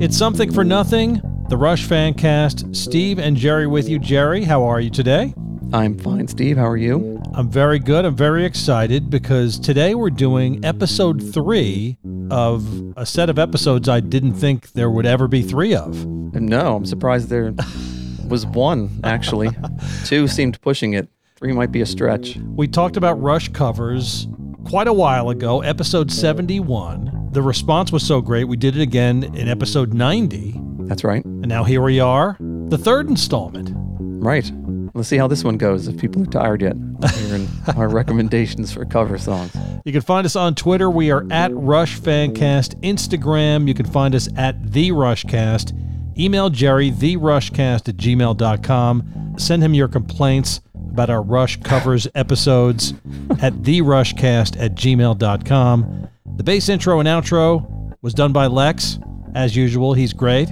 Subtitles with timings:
[0.00, 1.20] It's something for nothing.
[1.48, 2.72] The Rush fan cast.
[2.74, 3.98] Steve and Jerry with you.
[3.98, 5.34] Jerry, how are you today?
[5.72, 6.56] I'm fine, Steve.
[6.56, 7.20] How are you?
[7.34, 8.04] I'm very good.
[8.04, 11.98] I'm very excited because today we're doing episode three
[12.30, 16.06] of a set of episodes I didn't think there would ever be three of.
[16.06, 17.52] No, I'm surprised there
[18.28, 19.48] was one, actually.
[20.04, 21.08] Two seemed pushing it.
[21.34, 22.36] Three might be a stretch.
[22.36, 24.28] We talked about Rush covers
[24.64, 27.17] quite a while ago, episode 71.
[27.32, 30.60] The response was so great, we did it again in episode 90.
[30.80, 31.24] That's right.
[31.24, 33.70] And now here we are, the third installment.
[33.74, 34.50] Right.
[34.94, 36.76] Let's see how this one goes if people are tired yet
[37.14, 39.54] hearing our recommendations for cover songs.
[39.84, 40.90] You can find us on Twitter.
[40.90, 42.80] We are at Rush Fancast.
[42.80, 45.72] Instagram, you can find us at The Rushcast.
[46.18, 49.34] Email Jerry, therushcast at gmail.com.
[49.38, 52.92] Send him your complaints about our Rush covers episodes
[53.40, 56.08] at therushcast at gmail.com.
[56.38, 59.00] The bass intro and outro was done by Lex.
[59.34, 60.48] As usual, he's great.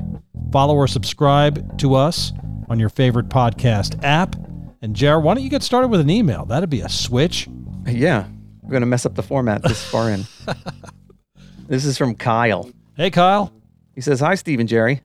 [0.50, 2.32] Follow or subscribe to us
[2.68, 4.34] on your favorite podcast app.
[4.82, 6.44] And Jared, why don't you get started with an email?
[6.44, 7.48] That'd be a switch.
[7.86, 8.26] Yeah,
[8.62, 10.24] we're going to mess up the format this far in.
[11.68, 12.68] this is from Kyle.
[12.96, 13.52] Hey, Kyle.
[13.94, 15.02] He says, Hi, Steve and Jerry.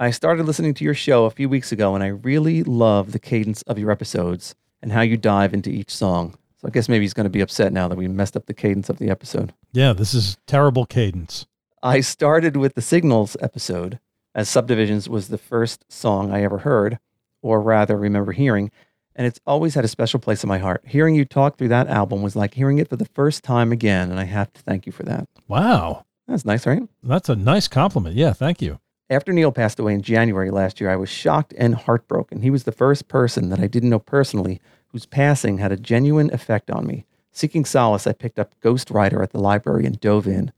[0.00, 3.18] I started listening to your show a few weeks ago and I really love the
[3.18, 6.38] cadence of your episodes and how you dive into each song.
[6.62, 8.54] So I guess maybe he's going to be upset now that we messed up the
[8.54, 9.52] cadence of the episode.
[9.72, 11.46] Yeah, this is terrible cadence.
[11.82, 13.98] I started with the Signals episode,
[14.34, 17.00] as Subdivisions was the first song I ever heard,
[17.42, 18.70] or rather remember hearing,
[19.16, 20.82] and it's always had a special place in my heart.
[20.86, 24.10] Hearing you talk through that album was like hearing it for the first time again,
[24.10, 25.28] and I have to thank you for that.
[25.48, 26.06] Wow.
[26.28, 26.82] That's nice, right?
[27.02, 28.14] That's a nice compliment.
[28.14, 28.78] Yeah, thank you.
[29.10, 32.40] After Neil passed away in January last year, I was shocked and heartbroken.
[32.40, 34.60] He was the first person that I didn't know personally
[34.92, 37.06] whose passing had a genuine effect on me.
[37.32, 40.52] Seeking solace, I picked up Ghost Rider at the library and dove in.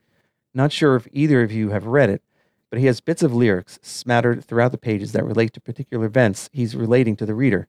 [0.52, 2.22] Not sure if either of you have read it,
[2.68, 6.50] but he has bits of lyrics smattered throughout the pages that relate to particular events
[6.52, 7.68] he's relating to the reader.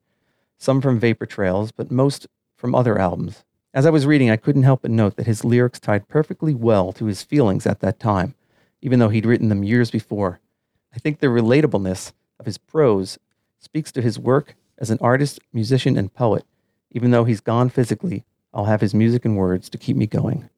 [0.58, 3.44] Some from Vapor Trails, but most from other albums.
[3.74, 6.92] As I was reading, I couldn't help but note that his lyrics tied perfectly well
[6.94, 8.34] to his feelings at that time,
[8.82, 10.40] even though he'd written them years before.
[10.96, 13.20] I think the relatableness of his prose
[13.60, 16.46] speaks to his work as an artist, musician, and poet.
[16.92, 18.24] Even though he's gone physically,
[18.54, 20.50] I'll have his music and words to keep me going.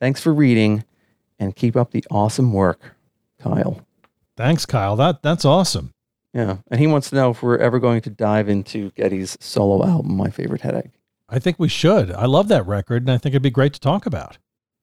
[0.00, 0.84] Thanks for reading
[1.38, 2.96] and keep up the awesome work,
[3.38, 3.86] Kyle.
[4.36, 4.96] Thanks, Kyle.
[4.96, 5.92] That that's awesome.
[6.32, 6.58] Yeah.
[6.70, 10.16] And he wants to know if we're ever going to dive into Geddy's solo album,
[10.16, 10.92] My Favorite Headache.
[11.28, 12.10] I think we should.
[12.10, 14.38] I love that record, and I think it'd be great to talk about.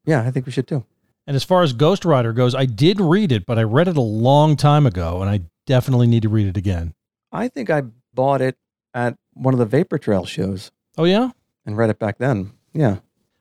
[0.05, 0.85] Yeah, I think we should too.
[1.25, 3.97] And as far as Ghost Rider goes, I did read it, but I read it
[3.97, 6.93] a long time ago, and I definitely need to read it again.
[7.31, 7.83] I think I
[8.13, 8.57] bought it
[8.93, 11.29] at one of the Vapor Trail shows Oh, yeah?
[11.67, 12.53] and read it back then.
[12.73, 12.97] Yeah.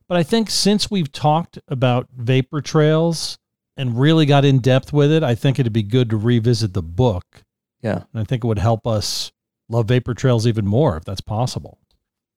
[0.08, 3.38] But I think since we've talked about vapor trails
[3.76, 6.82] and really got in depth with it, I think it'd be good to revisit the
[6.82, 7.44] book.
[7.82, 8.02] Yeah.
[8.12, 9.32] And I think it would help us
[9.68, 11.78] love vapor trails even more if that's possible.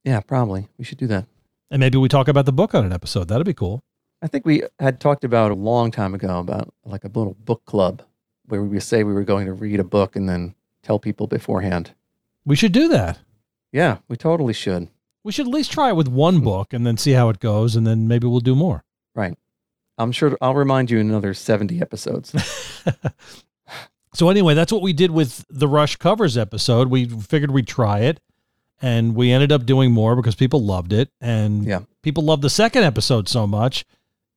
[0.03, 0.69] Yeah, probably.
[0.77, 1.25] We should do that.
[1.71, 3.27] And maybe we talk about the book on an episode.
[3.27, 3.83] That'd be cool.
[4.21, 7.65] I think we had talked about a long time ago about like a little book
[7.65, 8.03] club
[8.45, 11.93] where we say we were going to read a book and then tell people beforehand.
[12.45, 13.19] We should do that.
[13.71, 14.89] Yeah, we totally should.
[15.23, 16.43] We should at least try it with one hmm.
[16.43, 18.83] book and then see how it goes, and then maybe we'll do more.
[19.15, 19.37] Right.
[19.97, 22.33] I'm sure I'll remind you in another 70 episodes.
[24.13, 26.89] So anyway, that's what we did with the Rush covers episode.
[26.89, 28.19] We figured we'd try it,
[28.81, 31.81] and we ended up doing more because people loved it, and Yeah.
[32.01, 33.85] people loved the second episode so much,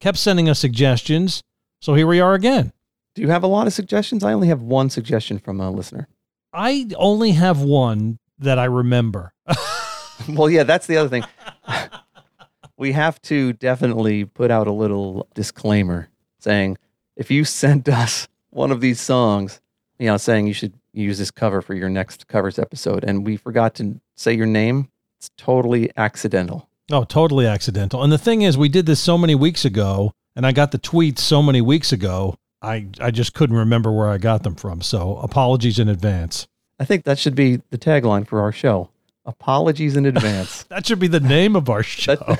[0.00, 1.42] kept sending us suggestions.
[1.80, 2.72] So here we are again.
[3.14, 4.24] do you have a lot of suggestions?
[4.24, 6.08] I only have one suggestion from a listener.
[6.52, 9.34] I only have one that I remember.
[10.28, 11.24] well, yeah, that's the other thing.
[12.76, 16.76] we have to definitely put out a little disclaimer saying
[17.16, 19.60] if you sent us one of these songs,
[19.98, 23.36] you know, saying you should use this cover for your next covers episode, and we
[23.36, 24.88] forgot to say your name,
[25.18, 26.68] it's totally accidental.
[26.90, 28.02] Oh, totally accidental.
[28.02, 30.78] And the thing is, we did this so many weeks ago, and I got the
[30.78, 32.34] tweets so many weeks ago.
[32.60, 34.82] I, I just couldn't remember where I got them from.
[34.82, 36.46] So apologies in advance.
[36.78, 38.90] I think that should be the tagline for our show.
[39.24, 40.64] Apologies in advance.
[40.68, 42.16] That should be the name of our show.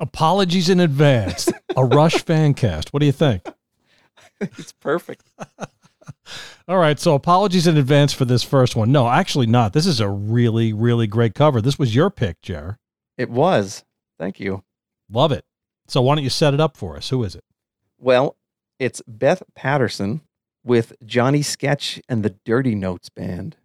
[0.00, 1.50] apologies in advance.
[1.76, 2.92] A Rush fan cast.
[2.92, 3.46] What do you think?
[4.40, 5.30] it's perfect.
[6.68, 6.98] All right.
[6.98, 8.92] So apologies in advance for this first one.
[8.92, 9.72] No, actually not.
[9.72, 11.60] This is a really, really great cover.
[11.60, 12.78] This was your pick, Jer.
[13.18, 13.84] It was.
[14.18, 14.62] Thank you.
[15.10, 15.44] Love it.
[15.86, 17.10] So why don't you set it up for us?
[17.10, 17.44] Who is it?
[17.98, 18.36] Well,
[18.78, 20.22] it's Beth Patterson
[20.64, 23.56] with Johnny Sketch and the Dirty Notes Band.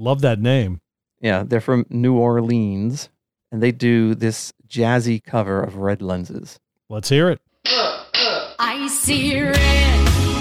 [0.00, 0.80] Love that name.
[1.20, 3.08] Yeah, they're from New Orleans,
[3.50, 6.60] and they do this jazzy cover of Red Lenses.
[6.88, 7.40] Let's hear it.
[8.60, 10.37] I see red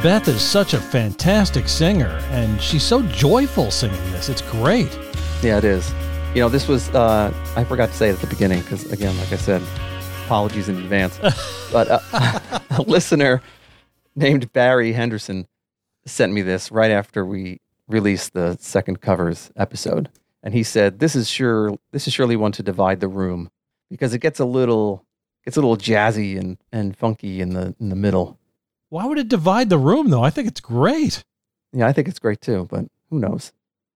[0.00, 4.28] Beth is such a fantastic singer, and she's so joyful singing this.
[4.28, 4.96] It's great.
[5.42, 5.92] Yeah, it is.
[6.36, 9.16] You know, this was, uh, I forgot to say it at the beginning because, again,
[9.18, 9.60] like I said,
[10.24, 11.18] apologies in advance.
[11.72, 11.98] but uh,
[12.70, 13.42] a listener
[14.14, 15.48] named Barry Henderson
[16.06, 20.10] sent me this right after we released the second covers episode.
[20.44, 23.50] And he said, This is sure this is surely one to divide the room
[23.90, 25.04] because it gets a little
[25.44, 28.37] gets a little jazzy and, and funky in the in the middle.
[28.90, 30.22] Why would it divide the room though?
[30.22, 31.24] I think it's great.
[31.72, 33.52] Yeah, I think it's great too, but who knows?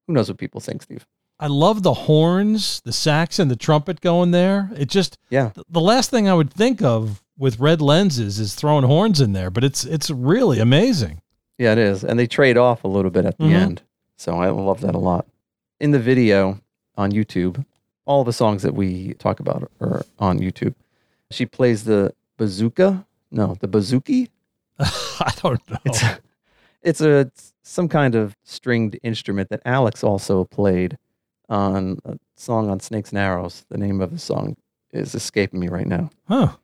[0.06, 1.06] Who knows what people think, Steve?
[1.40, 4.70] I love the horns, the sax, and the trumpet going there.
[4.76, 5.50] It just Yeah.
[5.50, 9.32] th- the last thing I would think of with red lenses is throwing horns in
[9.32, 11.20] there, but it's it's really amazing.
[11.58, 12.04] Yeah, it is.
[12.04, 13.52] And they trade off a little bit at the Mhm.
[13.54, 13.82] end.
[14.16, 15.26] So I love that a lot.
[15.80, 16.60] In the video
[16.96, 17.64] on YouTube,
[18.04, 20.74] all the songs that we talk about are on YouTube.
[21.30, 23.04] She plays the bazooka.
[23.30, 24.28] No, the bazooki.
[24.78, 25.78] I don't know.
[25.84, 26.18] It's a,
[26.82, 30.98] it's a it's some kind of stringed instrument that Alex also played
[31.48, 33.64] on a song on Snakes and Arrows.
[33.68, 34.56] The name of the song
[34.92, 36.10] is escaping me right now.
[36.28, 36.56] huh.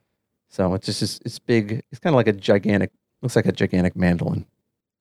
[0.49, 1.83] So it's just it's, it's big.
[1.91, 2.91] It's kind of like a gigantic.
[3.21, 4.45] Looks like a gigantic mandolin.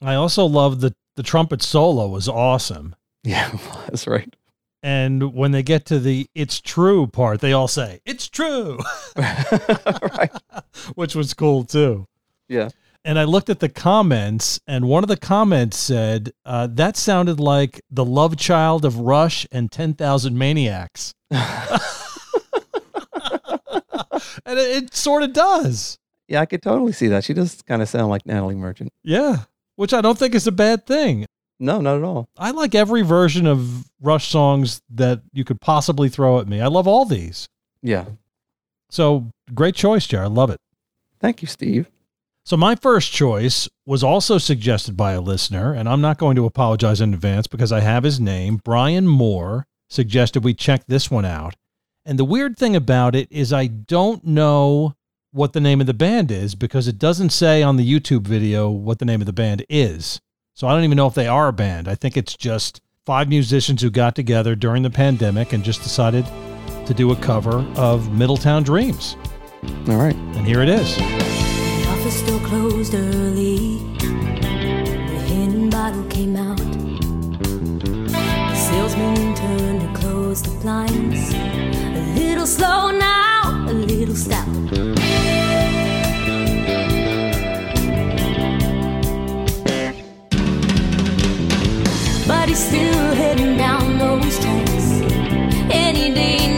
[0.02, 2.94] I also love the the trumpet solo was awesome.
[3.24, 3.50] Yeah,
[3.88, 4.32] that's right.
[4.80, 8.78] And when they get to the it's true part, they all say, It's true,
[9.16, 10.30] right.
[10.94, 12.06] which was cool too.
[12.48, 12.68] Yeah.
[13.08, 17.40] And I looked at the comments, and one of the comments said, uh, That sounded
[17.40, 21.14] like the love child of Rush and 10,000 Maniacs.
[21.30, 21.40] and
[24.44, 25.98] it, it sort of does.
[26.28, 27.24] Yeah, I could totally see that.
[27.24, 28.92] She does kind of sound like Natalie Merchant.
[29.02, 29.44] Yeah.
[29.76, 31.24] Which I don't think is a bad thing.
[31.58, 32.28] No, not at all.
[32.36, 36.60] I like every version of Rush songs that you could possibly throw at me.
[36.60, 37.48] I love all these.
[37.80, 38.04] Yeah.
[38.90, 40.26] So great choice, Jared.
[40.26, 40.60] I love it.
[41.20, 41.88] Thank you, Steve.
[42.48, 46.46] So my first choice was also suggested by a listener, and I'm not going to
[46.46, 48.62] apologize in advance because I have his name.
[48.64, 51.56] Brian Moore suggested we check this one out.
[52.06, 54.94] And the weird thing about it is I don't know
[55.30, 58.70] what the name of the band is because it doesn't say on the YouTube video
[58.70, 60.18] what the name of the band is.
[60.54, 61.86] So I don't even know if they are a band.
[61.86, 66.24] I think it's just five musicians who got together during the pandemic and just decided
[66.86, 69.18] to do a cover of Middletown Dreams.
[69.86, 70.16] All right.
[70.16, 71.27] And here it is.
[72.28, 73.78] Door closed early.
[74.00, 76.58] The hidden bottle came out.
[76.58, 81.32] The salesman turned to close the blinds.
[81.32, 84.44] A little slow now, a little stout.
[92.26, 95.00] But he's still heading down those tracks.
[95.70, 96.57] Any day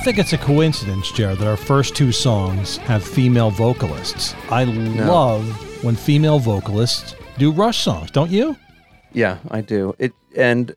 [0.00, 4.34] don't think it's a coincidence, Jared, that our first two songs have female vocalists.
[4.48, 5.44] I love
[5.84, 8.56] when female vocalists do Rush songs, don't you?
[9.12, 9.94] Yeah, I do.
[9.98, 10.74] It and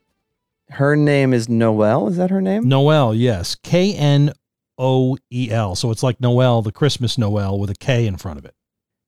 [0.72, 2.10] her name is Noelle.
[2.10, 2.68] Is that her name?
[2.68, 3.56] Noel, yes.
[3.56, 4.34] K N
[4.78, 5.76] O E L.
[5.76, 8.56] So it's like Noel, the Christmas Noel with a K in front of it.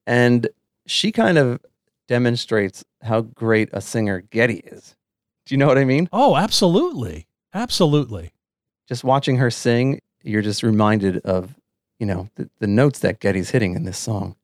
[0.07, 0.47] And
[0.87, 1.59] she kind of
[2.07, 4.95] demonstrates how great a singer Geddy is.
[5.45, 6.07] Do you know what I mean?
[6.13, 7.27] Oh, absolutely.
[7.53, 8.31] Absolutely.
[8.87, 11.55] Just watching her sing, you're just reminded of,
[11.99, 14.35] you know, the, the notes that Geddy's hitting in this song.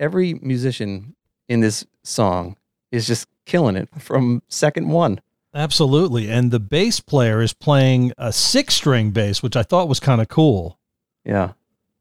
[0.00, 1.14] Every musician
[1.48, 2.56] in this song
[2.90, 5.20] is just killing it from second one.
[5.54, 6.28] Absolutely.
[6.28, 10.20] And the bass player is playing a six string bass, which I thought was kind
[10.20, 10.78] of cool.
[11.24, 11.52] Yeah.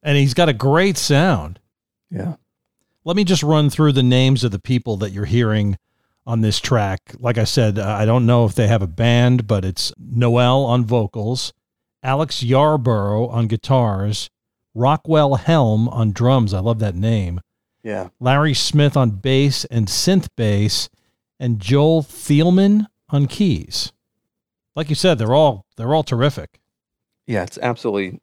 [0.02, 1.60] And he's got a great sound.
[2.10, 2.36] Yeah.
[3.06, 5.78] Let me just run through the names of the people that you're hearing
[6.26, 7.14] on this track.
[7.20, 10.66] Like I said, uh, I don't know if they have a band, but it's Knoel
[10.66, 11.54] on vocals,
[12.04, 14.30] Alex Yarborough on guitars,
[14.76, 16.54] Rockwell Helm on drums.
[16.54, 17.42] I love that name.
[17.84, 18.10] Yeah.
[18.20, 20.90] Larry Smith on bass and synth bass,
[21.40, 23.92] and Joel Thielman on keys.
[24.76, 26.60] Like you said, they're all they're all terrific.
[27.28, 27.44] Yeah.
[27.44, 28.20] It's absolutely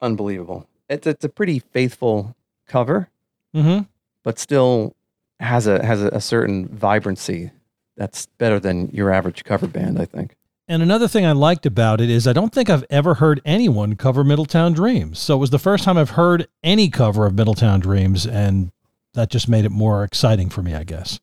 [0.00, 0.66] unbelievable.
[0.88, 2.34] It's, it's a pretty faithful
[2.66, 3.08] cover,
[3.54, 3.82] Mm-hmm.
[4.22, 4.96] but still
[5.40, 7.50] has a has a, a certain vibrancy
[7.96, 10.34] that's better than your average cover band, I think.
[10.72, 13.94] And another thing I liked about it is I don't think I've ever heard anyone
[13.94, 15.18] cover Middletown Dreams.
[15.18, 18.72] So it was the first time I've heard any cover of Middletown Dreams, and
[19.12, 21.20] that just made it more exciting for me, I guess.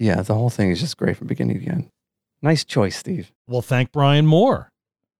[0.00, 1.90] Yeah, the whole thing is just great from beginning to end.
[2.42, 3.30] Nice choice, Steve.
[3.46, 4.72] Well, thank Brian Moore.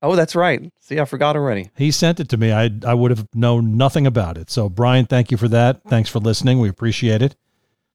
[0.02, 0.68] Oh, that's right.
[0.80, 1.70] See, I forgot already.
[1.76, 2.50] He sent it to me.
[2.50, 4.50] I I would have known nothing about it.
[4.50, 5.84] So Brian, thank you for that.
[5.84, 6.58] Thanks for listening.
[6.58, 7.36] We appreciate it.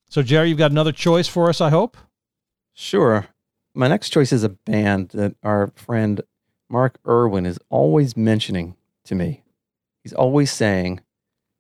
[0.08, 1.98] So Jerry, you've got another choice for us, I hope.
[2.74, 3.28] Sure.
[3.76, 6.22] My next choice is a band that our friend
[6.70, 9.44] Mark Irwin is always mentioning to me.
[10.04, 11.02] He's always saying,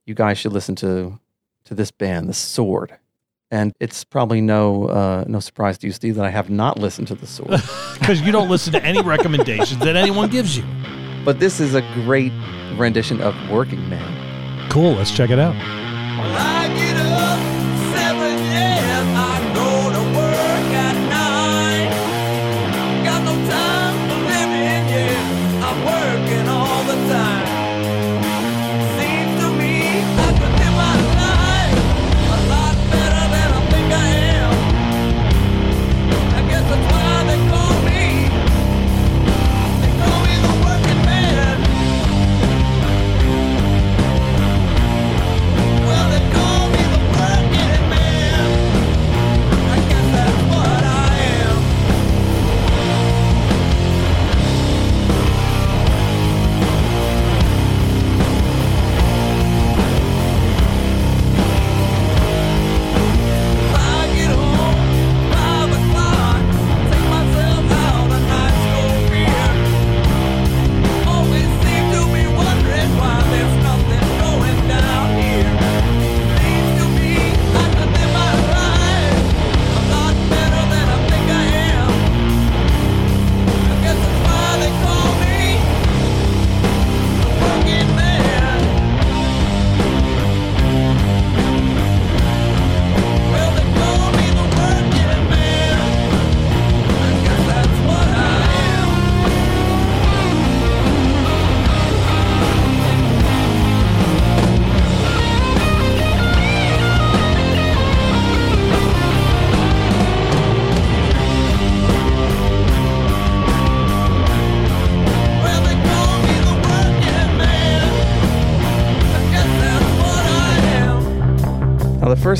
[0.05, 1.19] "You guys should listen to
[1.65, 2.95] to this band, The Sword."
[3.51, 7.07] And it's probably no uh, no surprise to you, Steve, that I have not listened
[7.09, 7.61] to The Sword.
[7.99, 10.63] Because you don't listen to any recommendations that anyone gives you.
[11.23, 12.31] but this is a great
[12.77, 14.69] rendition of Working Man.
[14.69, 14.93] Cool.
[14.93, 15.55] Let's check it out.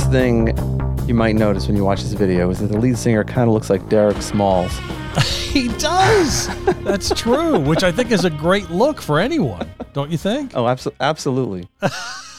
[0.05, 0.47] First thing
[1.07, 3.53] you might notice when you watch this video is that the lead singer kind of
[3.53, 4.71] looks like Derek Smalls.
[5.55, 6.49] He does.
[6.83, 10.51] That's true, which I think is a great look for anyone, don't you think?
[10.53, 11.69] Oh, abso- absolutely.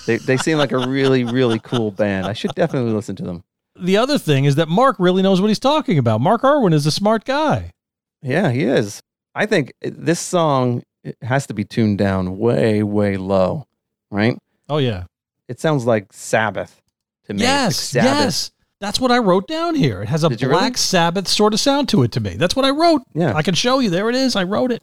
[0.06, 2.26] they, they seem like a really, really cool band.
[2.26, 3.42] I should definitely listen to them.
[3.74, 6.20] The other thing is that Mark really knows what he's talking about.
[6.20, 7.72] Mark Irwin is a smart guy.
[8.20, 9.02] Yeah, he is.
[9.34, 10.82] I think uh, this song
[11.22, 13.66] has to be tuned down way, way low,
[14.10, 14.36] right?
[14.68, 15.04] Oh yeah.
[15.48, 16.82] It sounds like Sabbath
[17.26, 17.42] to me.
[17.42, 18.10] Yes, Sabbath.
[18.10, 18.50] yes.
[18.80, 20.02] That's what I wrote down here.
[20.02, 20.74] It has a Did Black really?
[20.74, 22.34] Sabbath sort of sound to it to me.
[22.36, 23.02] That's what I wrote.
[23.14, 23.34] Yeah.
[23.34, 23.88] I can show you.
[23.88, 24.36] There it is.
[24.36, 24.82] I wrote it.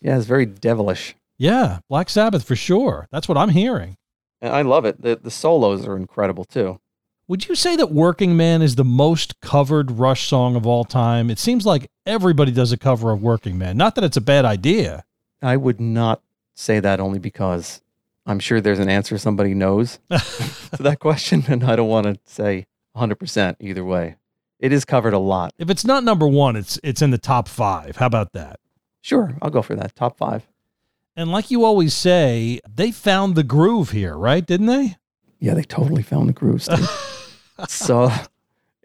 [0.00, 1.16] Yeah, it's very devilish.
[1.38, 3.08] Yeah, Black Sabbath for sure.
[3.10, 3.96] That's what I'm hearing.
[4.40, 5.02] And I love it.
[5.02, 6.78] The, the solos are incredible too.
[7.28, 11.30] Would you say that Working Man is the most covered Rush song of all time?
[11.30, 13.76] It seems like everybody does a cover of Working Man.
[13.76, 15.04] Not that it's a bad idea.
[15.40, 16.20] I would not
[16.54, 17.80] say that only because
[18.26, 22.18] I'm sure there's an answer somebody knows to that question, and I don't want to
[22.24, 24.16] say 100% either way.
[24.58, 25.52] It is covered a lot.
[25.58, 27.96] If it's not number one, it's it's in the top five.
[27.96, 28.60] How about that?
[29.00, 29.96] Sure, I'll go for that.
[29.96, 30.46] Top five.
[31.16, 34.46] And like you always say, they found the groove here, right?
[34.46, 34.96] Didn't they?
[35.40, 36.62] Yeah, they totally found the groove.
[37.68, 38.10] so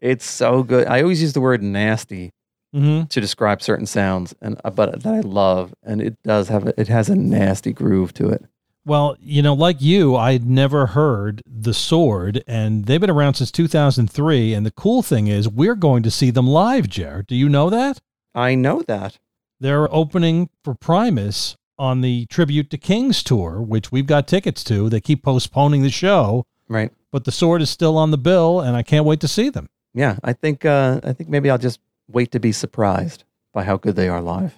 [0.01, 0.87] it's so good.
[0.87, 2.33] I always use the word nasty
[2.75, 3.05] Mm-hmm.
[3.05, 6.79] to describe certain sounds, and uh, but that I love, and it does have a,
[6.79, 8.43] it has a nasty groove to it.
[8.87, 13.51] Well, you know, like you, I'd never heard the Sword, and they've been around since
[13.51, 14.53] 2003.
[14.53, 17.27] And the cool thing is, we're going to see them live, Jared.
[17.27, 17.99] Do you know that?
[18.33, 19.19] I know that.
[19.59, 24.87] They're opening for Primus on the Tribute to Kings tour, which we've got tickets to.
[24.89, 26.91] They keep postponing the show, Right.
[27.11, 29.67] but the Sword is still on the bill, and I can't wait to see them.
[29.93, 33.75] Yeah, I think uh, I think maybe I'll just wait to be surprised by how
[33.75, 34.57] good they are live.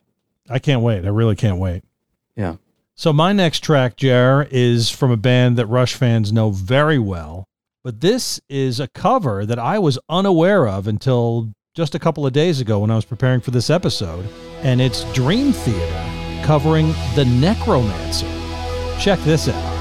[0.50, 1.04] I can't wait.
[1.06, 1.84] I really can't wait.
[2.36, 2.58] Yeah.
[3.00, 7.46] So my next track, Jer, is from a band that Rush fans know very well.
[7.82, 12.34] But this is a cover that I was unaware of until just a couple of
[12.34, 14.28] days ago when I was preparing for this episode.
[14.64, 18.28] And it's Dream Theater covering The Necromancer.
[19.00, 19.79] Check this out.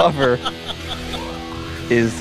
[0.00, 0.38] Cover
[1.90, 2.18] is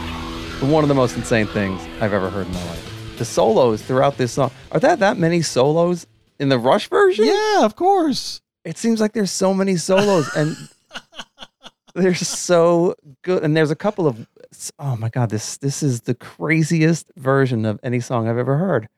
[0.59, 3.17] one of the most insane things I've ever heard in my life.
[3.17, 6.05] The solos throughout this song are that that many solos
[6.39, 7.23] in the Rush version?
[7.23, 8.41] Yeah, of course.
[8.65, 10.57] It seems like there's so many solos and
[11.95, 13.45] they're so good.
[13.45, 14.27] And there's a couple of
[14.77, 18.89] oh my god, this this is the craziest version of any song I've ever heard.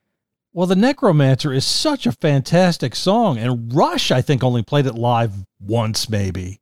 [0.54, 4.96] Well, The Necromancer is such a fantastic song, and Rush, I think, only played it
[4.96, 6.61] live once, maybe.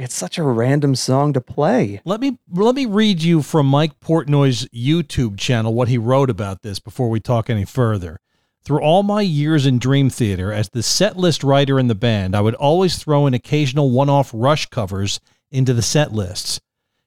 [0.00, 2.00] It's such a random song to play.
[2.06, 6.62] Let me let me read you from Mike Portnoy's YouTube channel what he wrote about
[6.62, 8.18] this before we talk any further.
[8.62, 12.34] Through all my years in Dream Theater as the set list writer in the band,
[12.34, 16.62] I would always throw in occasional one-off Rush covers into the set lists.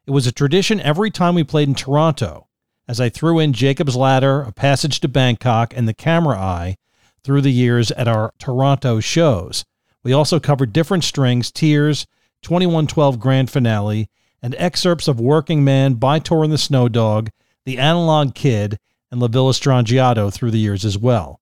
[0.06, 2.48] It was a tradition every time we played in Toronto,
[2.88, 6.78] as I threw in Jacob's Ladder, A Passage to Bangkok, and The Camera Eye
[7.24, 9.66] through the years at our Toronto shows.
[10.04, 12.06] We also covered different strings, Tears,
[12.44, 14.10] 2112 Grand Finale,
[14.42, 17.30] and excerpts of Working Man, By Tor and the Snow Dog,
[17.66, 18.78] The Analog Kid,
[19.10, 21.40] and La Villa Strangiato through the years as well.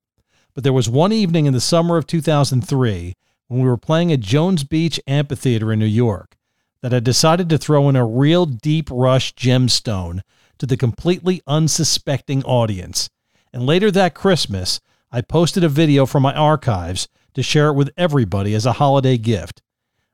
[0.54, 3.16] But there was one evening in the summer of 2003
[3.48, 6.36] when we were playing at Jones Beach Amphitheater in New York
[6.82, 10.22] that I decided to throw in a real deep rush gemstone
[10.58, 13.10] to the completely unsuspecting audience.
[13.54, 14.80] And later that Christmas,
[15.12, 19.18] I posted a video from my archives to share it with everybody as a holiday
[19.18, 19.62] gift.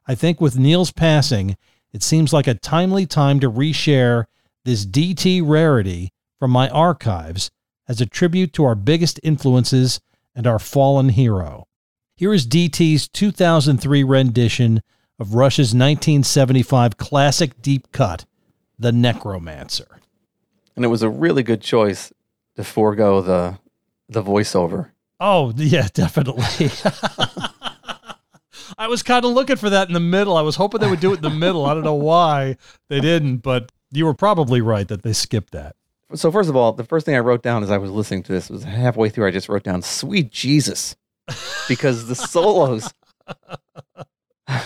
[0.07, 1.57] I think with Neil's passing,
[1.91, 4.25] it seems like a timely time to reshare
[4.63, 7.51] this DT rarity from my archives
[7.87, 9.99] as a tribute to our biggest influences
[10.35, 11.67] and our fallen hero.
[12.15, 14.81] Here is DT's 2003 rendition
[15.19, 18.25] of Rush's 1975 classic deep cut,
[18.77, 19.99] The Necromancer.
[20.75, 22.13] And it was a really good choice
[22.55, 23.59] to forego the
[24.09, 24.91] the voiceover.
[25.19, 26.69] Oh, yeah, definitely.
[28.77, 30.37] I was kind of looking for that in the middle.
[30.37, 31.65] I was hoping they would do it in the middle.
[31.65, 32.57] I don't know why
[32.89, 35.75] they didn't, but you were probably right that they skipped that.
[36.13, 38.31] So first of all, the first thing I wrote down as I was listening to
[38.31, 39.27] this was halfway through.
[39.27, 40.95] I just wrote down "Sweet Jesus,"
[41.67, 42.93] because the solos,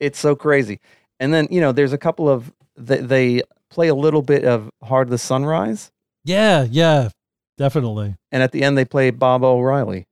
[0.00, 0.80] it's so crazy.
[1.20, 4.70] And then you know, there's a couple of they, they play a little bit of
[4.82, 5.90] "Hard the Sunrise,"
[6.24, 7.08] Yeah, yeah,
[7.56, 8.16] definitely.
[8.30, 10.06] and at the end they play Baba O'Riley,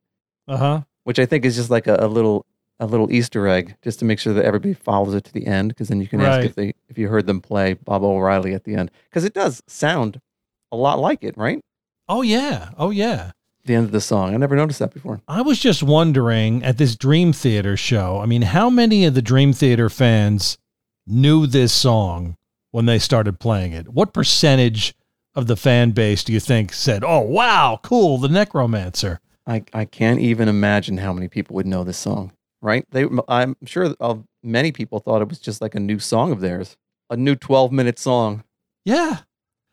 [0.49, 0.81] Uh huh.
[1.05, 2.47] which I think is just like a, a little
[2.81, 5.69] a little Easter egg, just to make sure that everybody follows it to the end.
[5.69, 8.65] Because then you can ask if they if you heard them play Baba O'Riley at
[8.65, 10.21] the end, because it does sound
[10.73, 11.61] a lot like it, right?
[12.09, 12.71] Oh, yeah.
[12.77, 13.31] Oh, yeah.
[13.65, 14.35] The end of the song.
[14.35, 15.23] I never noticed that before.
[15.27, 19.23] I was just wondering at this Dream Theater show, I mean, how many of the
[19.23, 20.59] Dream Theater fans
[21.07, 22.37] knew this song
[22.73, 23.89] when they started playing it?
[23.89, 24.95] What percentage
[25.35, 29.21] of the fan base do you think said, oh, wow, cool, the Necromancer?
[29.47, 32.33] I, I can't even imagine how many people would know this song,
[32.65, 32.87] right?
[32.91, 36.41] They, I'm sure of many people thought it was just like a new song of
[36.41, 36.77] theirs,
[37.11, 38.43] a new 12 minute song.
[38.85, 39.19] Yeah.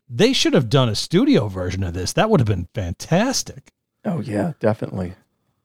[0.10, 2.12] They should have done a studio version of this.
[2.14, 3.72] That would have been fantastic.
[4.04, 5.14] Oh, yeah, definitely.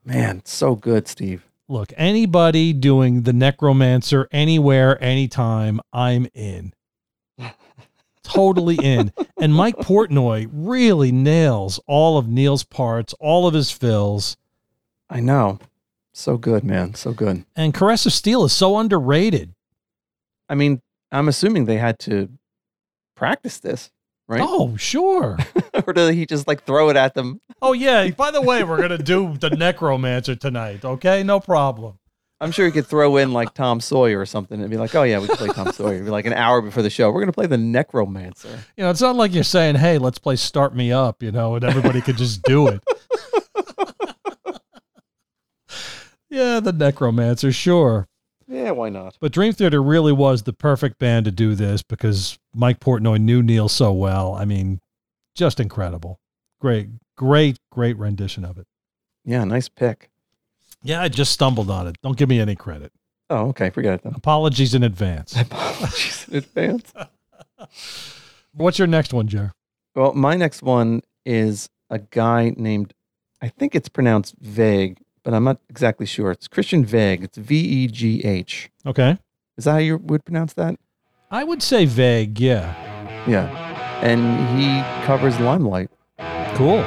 [0.05, 1.45] Man, so good, Steve.
[1.67, 6.73] Look, anybody doing the Necromancer anywhere, anytime, I'm in.
[8.23, 9.11] totally in.
[9.37, 14.37] And Mike Portnoy really nails all of Neil's parts, all of his fills.
[15.09, 15.59] I know.
[16.17, 16.95] So good, man.
[16.95, 17.45] So good.
[17.55, 19.53] And Caress of Steel is so underrated.
[20.49, 22.29] I mean, I'm assuming they had to
[23.15, 23.91] practice this,
[24.27, 24.41] right?
[24.43, 25.37] Oh, sure.
[25.85, 27.39] or did he just like throw it at them?
[27.61, 28.09] Oh, yeah.
[28.17, 30.83] By the way, we're going to do the Necromancer tonight.
[30.83, 31.21] Okay.
[31.21, 31.99] No problem.
[32.41, 35.03] I'm sure he could throw in like Tom Sawyer or something and be like, oh,
[35.03, 35.93] yeah, we can play Tom Sawyer.
[35.93, 37.09] It'd be like an hour before the show.
[37.09, 38.59] We're going to play the Necromancer.
[38.75, 41.55] You know, it's not like you're saying, hey, let's play Start Me Up, you know,
[41.55, 42.83] and everybody could just do it.
[46.29, 48.07] Yeah, the Necromancer, sure.
[48.47, 49.17] Yeah, why not?
[49.19, 53.43] But Dream Theater really was the perfect band to do this because Mike Portnoy knew
[53.43, 54.33] Neil so well.
[54.33, 54.79] I mean,
[55.35, 56.19] just incredible.
[56.61, 56.87] Great,
[57.17, 58.65] great, great rendition of it.
[59.25, 60.09] Yeah, nice pick.
[60.81, 61.97] Yeah, I just stumbled on it.
[62.01, 62.93] Don't give me any credit.
[63.29, 63.69] Oh, okay.
[63.69, 64.13] Forget it then.
[64.15, 65.35] Apologies in advance.
[65.39, 66.93] Apologies in advance.
[68.53, 69.51] What's your next one, Jer?
[69.95, 72.93] Well, my next one is a guy named,
[73.41, 76.31] I think it's pronounced Vague, but I'm not exactly sure.
[76.31, 77.21] It's Christian Vague.
[77.21, 78.69] It's V E G H.
[78.85, 79.17] Okay.
[79.57, 80.79] Is that how you would pronounce that?
[81.29, 82.39] I would say vague.
[82.39, 82.73] Yeah.
[83.27, 83.49] Yeah.
[84.01, 84.21] And
[84.57, 85.89] he covers Limelight.
[86.55, 86.79] Cool.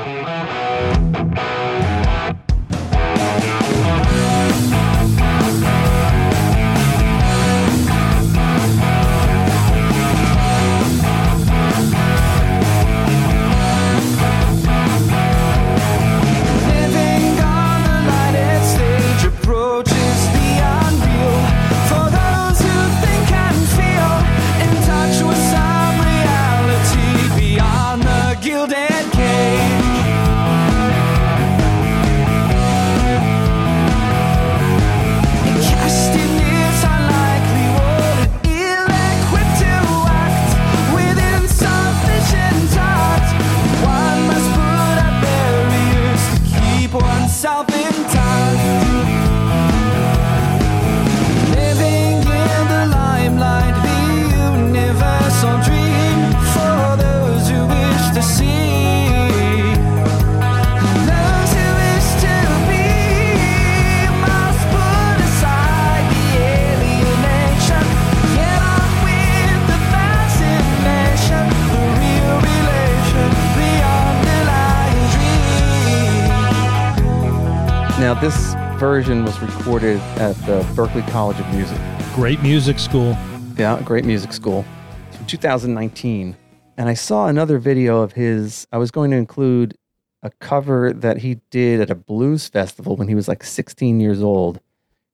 [78.11, 81.79] Now, this version was recorded at the Berklee College of Music.
[82.17, 83.17] Great music school.
[83.57, 84.65] Yeah, great music school.
[85.07, 86.37] It's from 2019.
[86.77, 88.67] And I saw another video of his.
[88.73, 89.77] I was going to include
[90.25, 94.21] a cover that he did at a blues festival when he was like 16 years
[94.21, 94.59] old.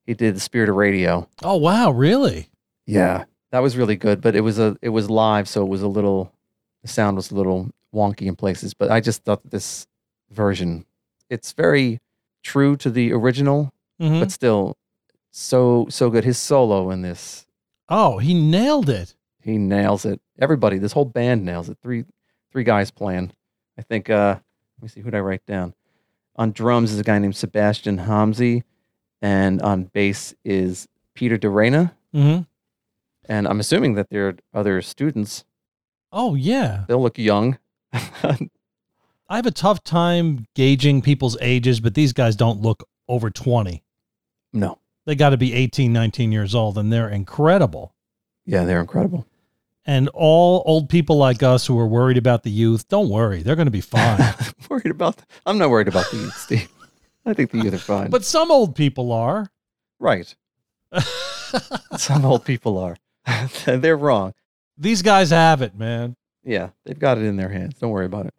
[0.07, 1.29] He did The Spirit of Radio.
[1.43, 2.49] Oh wow, really?
[2.87, 5.83] Yeah, that was really good, but it was a it was live, so it was
[5.83, 6.33] a little
[6.81, 8.73] the sound was a little wonky in places.
[8.73, 9.85] But I just thought this
[10.31, 10.83] version,
[11.29, 11.99] it's very
[12.47, 14.19] true to the original, Mhm.
[14.21, 14.77] but still
[15.31, 16.23] so so good.
[16.23, 17.45] His solo in this,
[17.89, 19.15] oh, he nailed it.
[19.41, 20.19] he nails it.
[20.39, 21.77] Everybody, this whole band nails it.
[21.83, 22.05] Three
[22.51, 23.31] three guys playing.
[23.77, 24.09] I think.
[24.09, 24.39] uh
[24.77, 25.73] Let me see who did I write down.
[26.35, 28.63] On drums is a guy named Sebastian Hamzi,
[29.21, 31.91] and on bass is Peter DeReyna.
[32.13, 32.39] hmm
[33.27, 35.43] And I'm assuming that there are other students.
[36.11, 36.85] Oh yeah.
[36.87, 37.57] They'll look young.
[39.29, 43.83] I have a tough time gauging people's ages, but these guys don't look over 20.
[44.53, 44.79] no.
[45.05, 47.95] They got to be 18, 19 years old, and they're incredible.
[48.45, 49.25] Yeah, they're incredible.
[49.85, 53.41] And all old people like us who are worried about the youth, don't worry.
[53.41, 54.19] They're going to be fine.
[54.69, 55.15] worried about.
[55.15, 55.23] the?
[55.45, 56.67] I'm not worried about the youth, Steve.
[57.25, 58.09] I think the youth are fine.
[58.09, 59.49] but some old people are.
[59.97, 60.35] right,
[61.97, 62.97] some old people are.
[63.65, 64.33] they're wrong.
[64.77, 66.17] These guys have it, man.
[66.43, 67.75] Yeah, they've got it in their hands.
[67.79, 68.33] Don't worry about it.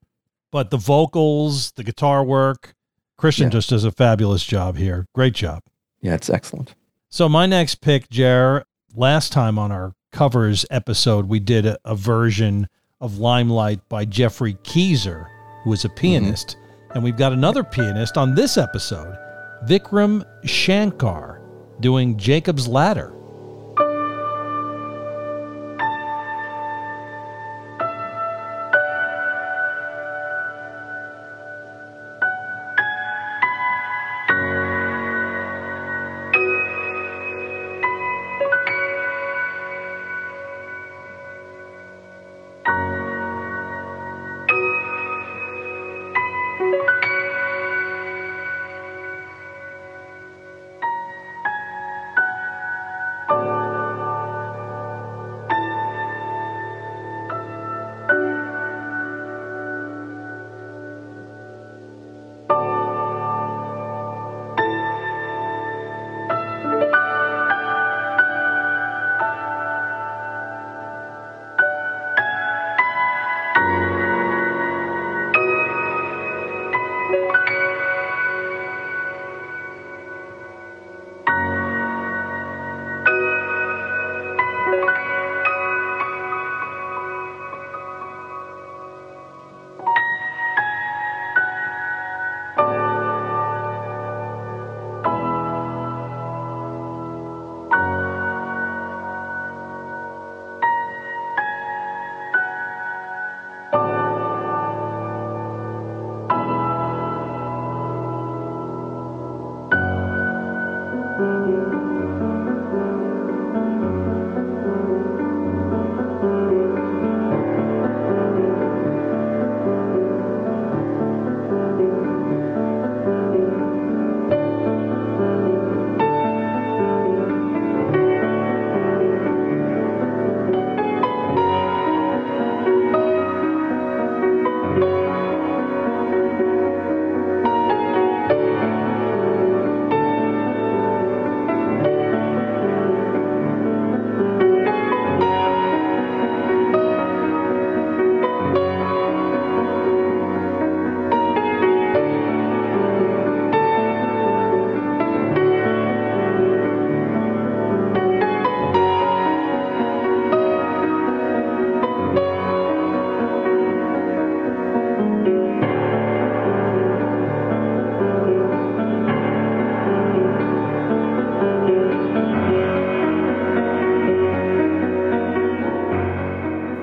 [0.51, 2.75] But the vocals, the guitar work,
[3.17, 3.51] Christian Yeah.
[3.51, 5.07] just does a fabulous job here.
[5.15, 5.63] Great job.
[6.01, 6.75] Yeah, it's excellent.
[7.11, 11.95] So my next pick, Jer, last time on our covers episode, we did a, a
[11.95, 12.69] version
[13.01, 15.27] of Limelight by Geoffrey Keezer,
[15.65, 15.97] who is a mm-hmm.
[15.97, 16.57] pianist.
[16.95, 19.15] And we've got another pianist on this episode,
[19.67, 21.43] Vikram Shankar,
[21.81, 23.13] doing Jacob's Ladder.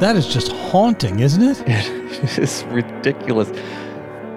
[0.06, 1.63] That is just haunting, isn't it?
[1.68, 3.50] It is ridiculous.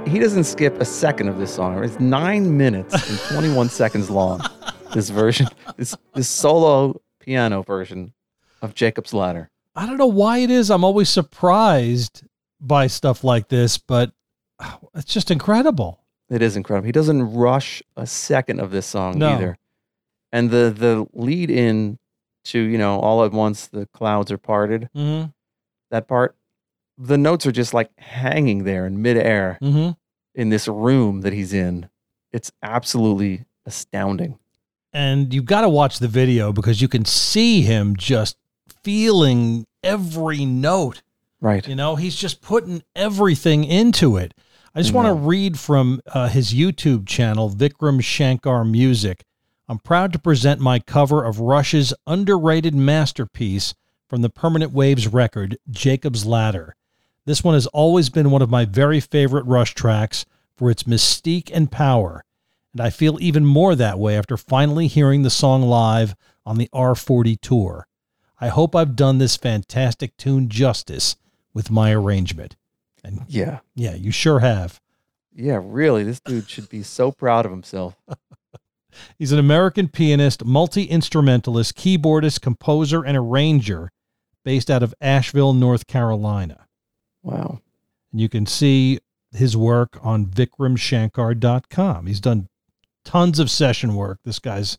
[0.07, 1.85] He doesn't skip a second of this song.
[1.85, 4.41] It's nine minutes and 21 seconds long.
[4.95, 8.15] This version, this this solo piano version
[8.63, 9.51] of Jacob's Ladder.
[9.77, 10.71] I don't know why it is.
[10.71, 12.25] I'm always surprised
[12.59, 14.13] by stuff like this, but
[14.95, 16.01] it's just incredible.
[16.31, 16.87] It is incredible.
[16.87, 19.35] He doesn't rush a second of this song No.
[19.35, 19.59] either.
[20.33, 21.99] And the the lead in
[22.45, 25.35] to, you know, all at once the clouds are parted, Mm
[25.91, 26.37] that part,
[26.97, 29.69] the notes are just like hanging there in midair hmm.
[29.69, 29.91] Mm hmm.
[30.35, 31.89] in this room that he's in.
[32.33, 34.39] It's absolutely astounding.
[34.93, 38.37] And you've got to watch the video because you can see him just
[38.83, 41.03] feeling every note.
[41.41, 41.67] Right.
[41.67, 44.35] You know, he's just putting everything into it.
[44.75, 49.25] I just want to read from uh, his YouTube channel, Vikram Shankar Music.
[49.69, 53.75] I'm proud to present my cover of Rush's underrated masterpiece
[54.09, 56.75] from the Permanent Waves record, Jacob's Ladder.
[57.27, 60.25] This one has always been one of my very favorite Rush tracks
[60.57, 62.25] for its mystique and power,
[62.73, 66.15] and I feel even more that way after finally hearing the song live
[66.47, 67.87] on the R40 tour.
[68.41, 71.17] I hope I've done this fantastic tune justice
[71.53, 72.57] with my arrangement.
[73.05, 73.61] And Yeah.
[73.75, 74.81] yeah, you sure have.
[75.35, 76.03] Yeah, really.
[76.03, 77.95] This dude should be so proud of himself.
[79.19, 83.93] He's an American pianist, multi instrumentalist, keyboardist, composer, and arranger
[84.49, 86.67] based out of Asheville, North Carolina.
[87.23, 87.61] Wow.
[88.11, 88.99] And you can see
[89.31, 92.07] his work on vikramshankar.com.
[92.07, 92.49] He's done
[93.05, 94.21] tons of session work.
[94.25, 94.79] This guy's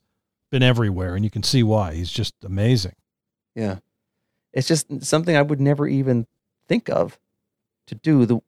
[0.49, 1.93] been everywhere, and you can see why.
[1.93, 2.95] He's just amazing.
[3.53, 3.77] Yeah.
[4.53, 6.25] It's just something I would never even
[6.67, 7.19] think of
[7.85, 8.39] to do the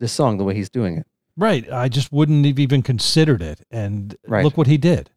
[0.00, 1.06] the song the way he's doing it.
[1.36, 1.72] Right.
[1.72, 3.64] I just wouldn't have even considered it.
[3.70, 4.42] And Right.
[4.42, 5.10] look what he did.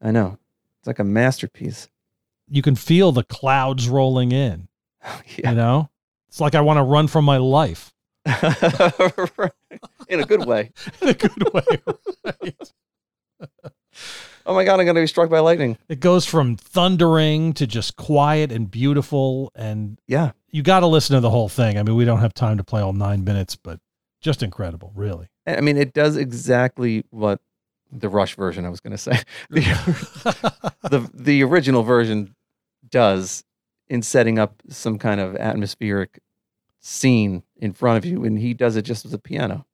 [0.00, 0.38] I know.
[0.78, 1.88] It's like a masterpiece.
[2.48, 4.68] You can feel the clouds rolling in,
[5.36, 5.50] yeah.
[5.50, 5.90] you know?
[6.28, 7.92] It's like I want to run from my life.
[10.08, 10.70] In a good way.
[11.02, 11.62] in a good way.
[12.24, 12.72] Right?
[14.44, 15.78] Oh my god, I'm gonna be struck by lightning.
[15.88, 19.52] It goes from thundering to just quiet and beautiful.
[19.54, 20.32] And Yeah.
[20.50, 21.78] you got to listen to the whole thing.
[21.78, 23.78] I mean, we don't have time to play all nine minutes, but
[24.20, 25.28] just incredible, really.
[25.46, 27.40] I mean, it does exactly what
[27.90, 29.18] the Rush version I was gonna say.
[29.50, 29.62] The,
[30.90, 32.34] the the original version
[32.88, 33.44] does
[33.92, 36.22] in setting up some kind of atmospheric
[36.80, 39.66] scene in front of you, and he does it just with a piano.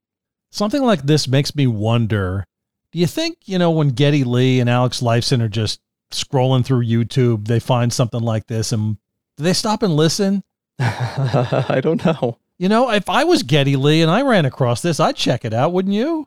[0.50, 2.44] Something like this makes me wonder
[2.90, 6.86] do you think, you know, when Geddy Lee and Alex Lifeson are just scrolling through
[6.86, 8.96] YouTube, they find something like this and
[9.36, 10.42] do they stop and listen?
[10.78, 12.38] I don't know.
[12.58, 15.52] You know, if I was Geddy Lee and I ran across this, I'd check it
[15.54, 16.26] out, wouldn't you?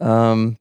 [0.00, 0.58] Um,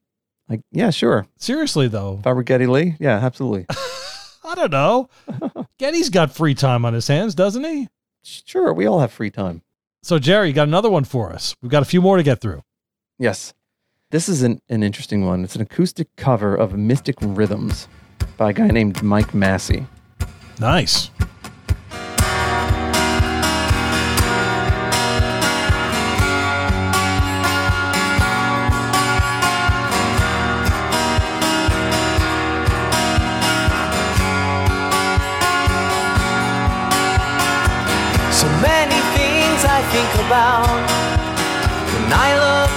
[0.50, 1.28] like yeah, sure.
[1.38, 2.18] Seriously, though.
[2.20, 3.66] If I were Geddy Lee, yeah, absolutely.
[4.44, 5.10] I don't know.
[5.80, 7.88] Geddy's got free time on his hands, doesn't he?
[8.24, 9.62] sure, we all have free time.
[10.02, 11.56] So, Jerry, you got another one for us.
[11.62, 12.64] We've got a few more to get through.
[13.20, 13.54] Yes.
[14.10, 15.44] This is an, an interesting one.
[15.44, 17.88] It's an acoustic cover of Mystic Rhythms
[18.38, 19.86] by a guy named Mike Massé.
[20.60, 21.12] Nice.
[39.98, 40.68] Think about.
[41.94, 42.77] When I look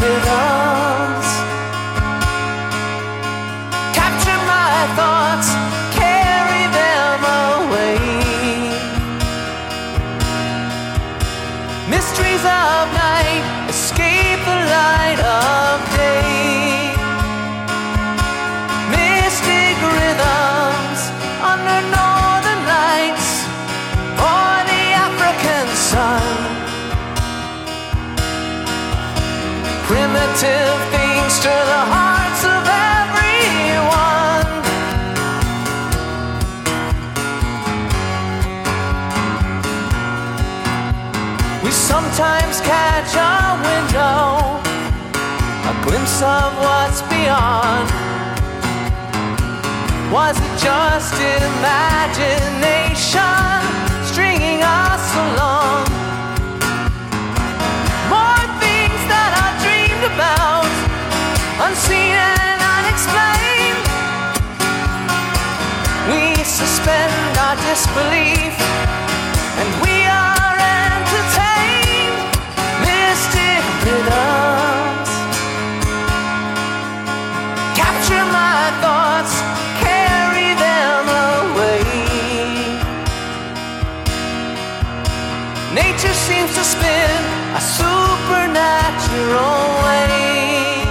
[0.00, 0.57] Mystic rhythms
[42.68, 44.60] catch a window,
[45.70, 47.88] a glimpse of what's beyond.
[50.12, 51.14] Was it just
[51.48, 52.60] imagination
[54.10, 55.84] stringing us along?
[58.12, 60.68] More things that are dreamed about,
[61.64, 63.80] unseen and unexplained.
[66.10, 68.52] We suspend our disbelief
[69.60, 69.97] and we
[74.12, 75.10] us.
[77.76, 79.34] Capture my thoughts,
[79.84, 81.82] carry them away.
[85.74, 87.20] Nature seems to spin
[87.54, 90.84] a supernatural way.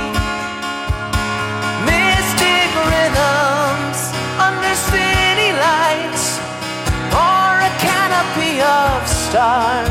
[1.91, 3.99] Mystic rhythms
[4.47, 6.25] under city lights,
[7.13, 9.86] or a canopy of stars.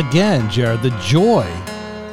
[0.00, 1.46] Again, Jared, the joy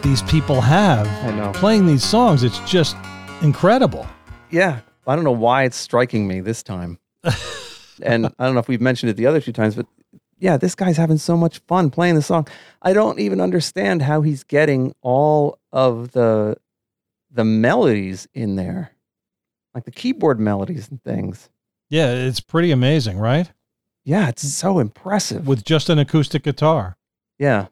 [0.02, 1.52] these people have I know.
[1.54, 2.44] playing these songs.
[2.44, 2.98] It's just
[3.42, 4.06] incredible.
[4.52, 4.82] Yeah.
[5.08, 7.00] I don't know why it's striking me this time.
[8.04, 9.86] and I don't know if we've mentioned it the other two times, but
[10.38, 12.48] yeah, this guy's having so much fun playing the song.
[12.82, 16.58] I don't even understand how he's getting all of the
[17.32, 18.92] the melodies in there.
[19.74, 21.50] Like the keyboard melodies and things.
[21.90, 23.50] Yeah, it's pretty amazing, right?
[24.04, 25.48] Yeah, it's so impressive.
[25.48, 26.98] With just an acoustic guitar.
[27.40, 27.68] Yeah.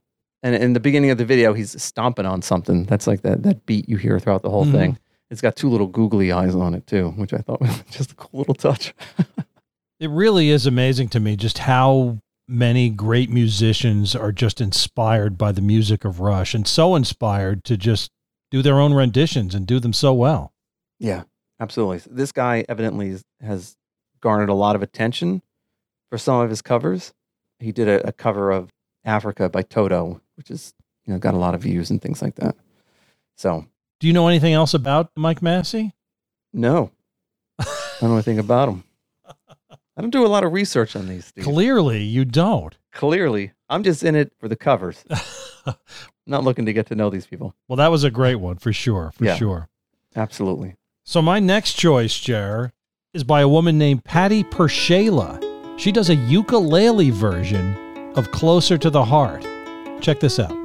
[0.46, 2.84] And in the beginning of the video, he's stomping on something.
[2.84, 4.72] That's like that, that beat you hear throughout the whole Mhm.
[4.72, 4.98] thing.
[5.32, 8.16] It's got two little googly eyes on it too, which I thought was just a
[8.16, 8.94] cool little touch.
[10.00, 15.52] It really is amazing to me just how many great musicians are just inspired by
[15.52, 18.12] the music of Rush and so inspired to just
[18.52, 20.54] do their own renditions and do them so well.
[21.00, 21.24] Yeah,
[21.60, 22.04] absolutely.
[22.14, 23.78] This guy evidently has
[24.22, 25.42] garnered a lot of attention
[26.12, 27.14] for some of his covers.
[27.58, 28.70] He did a, a cover of
[29.04, 30.74] Africa by Toto, which is,
[31.06, 32.56] you know, got a lot of views and things like that.
[33.38, 33.66] So,
[34.00, 35.92] Do you know anything else about Mike Massé?
[36.54, 36.92] no,
[37.60, 37.66] I
[38.02, 38.84] don't know anything about him.
[39.98, 41.26] I don't do a lot of research on these.
[41.28, 41.44] Steve.
[41.46, 42.76] Clearly, you don't.
[42.92, 45.04] Clearly, I'm just in it for the covers.
[46.28, 47.56] Not looking to get to know these people.
[47.68, 49.12] Well, that was a great one for sure.
[49.16, 49.36] For Yeah.
[49.36, 49.70] sure.
[50.16, 50.76] Absolutely.
[51.06, 52.74] So my next choice, Jer,
[53.14, 55.80] is by a woman named Patty PerShayla.
[55.80, 57.76] She does a ukulele version
[58.16, 59.46] of Closer to the Heart.
[60.02, 60.65] Check this out.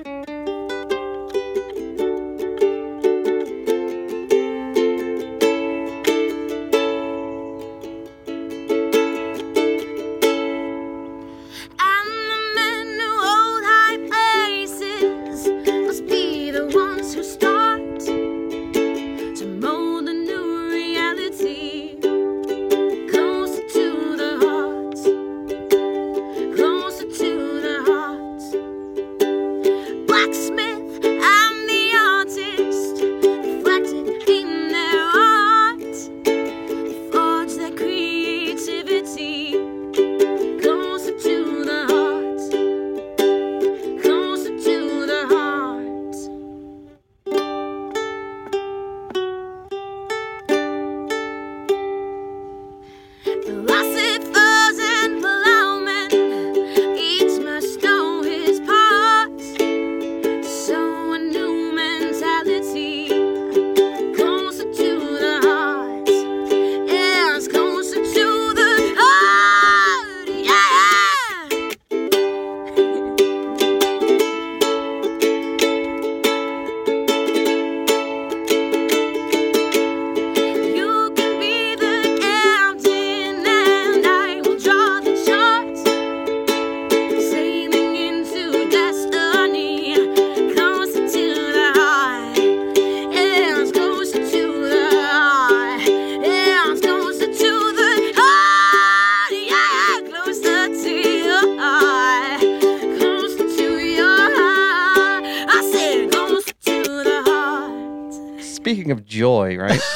[108.60, 109.80] Speaking of joy, right?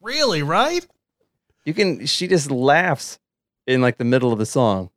[0.00, 0.84] Really, right?
[1.64, 3.18] you can she just laughs
[3.66, 4.90] in like the middle of the song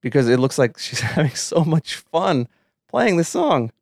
[0.00, 2.48] because it looks like she's having so much fun
[2.88, 3.72] playing the song.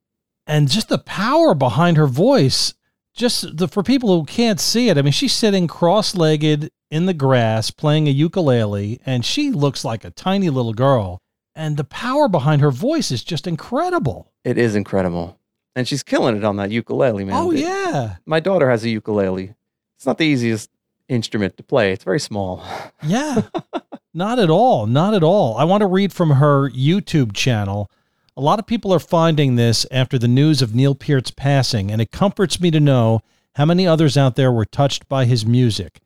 [0.46, 2.74] And just the power behind her voice,
[3.14, 4.98] just the, for people who can't see it.
[4.98, 10.04] I mean, she's sitting cross-legged in the grass playing a ukulele, and she looks like
[10.04, 11.20] a tiny little girl.
[11.54, 14.32] And the power behind her voice is just incredible.
[14.44, 15.38] It is incredible.
[15.76, 17.36] And she's killing it on that ukulele, man.
[17.36, 19.54] oh It- yeah, My daughter has a ukulele.
[19.96, 20.70] It's not the easiest
[21.08, 21.92] instrument to play.
[21.92, 22.64] It's very small.
[23.02, 23.42] Yeah.
[24.14, 24.86] not at all.
[24.86, 25.56] Not at all.
[25.56, 27.90] I want to read from her YouTube channel.
[28.36, 32.00] A lot of people are finding this after the news of Neil Peart's passing, and
[32.00, 33.20] it comforts me to know
[33.56, 36.00] how many others out there were touched by his music.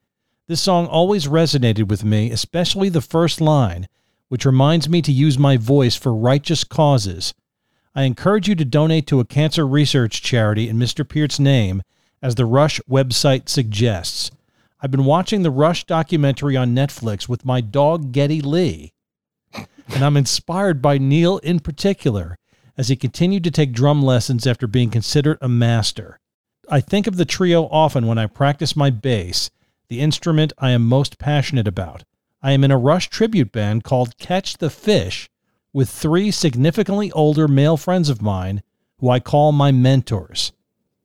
[0.48, 3.86] This song always resonated with me, especially the first line,
[4.28, 7.34] which reminds me to use my voice for righteous causes.
[7.96, 11.08] I encourage you to donate to a cancer research charity in Mr.
[11.08, 11.82] Peart's name,
[12.20, 14.32] as the Rush website suggests.
[14.80, 18.92] I've been watching the Rush documentary on Netflix with my dog Geddy Lee,
[19.54, 22.36] and I'm inspired by Neil in particular
[22.76, 26.18] as he continued to take drum lessons after being considered a master.
[26.68, 29.50] I think of the trio often when I practice my bass,
[29.88, 32.02] the instrument I am most passionate about.
[32.42, 35.30] I am in a Rush tribute band called Catch the Fish
[35.74, 38.62] with three significantly older male friends of mine
[39.00, 40.52] who I call my mentors.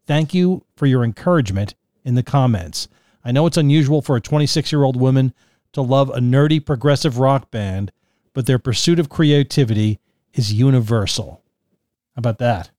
[0.05, 2.87] Thank you for your encouragement in the comments.
[3.25, 5.33] I know it's unusual for a 26 year old woman
[5.73, 7.91] to love a nerdy progressive rock band,
[8.33, 9.99] but their pursuit of creativity
[10.33, 11.41] is universal.
[12.15, 12.69] How about that?